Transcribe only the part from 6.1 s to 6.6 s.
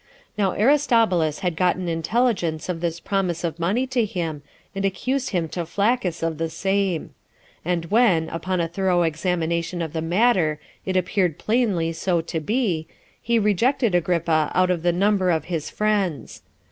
of the